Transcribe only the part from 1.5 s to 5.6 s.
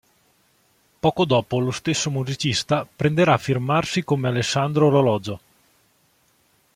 lo stesso musicista prenderà a firmarsi come Alessandro Orologio.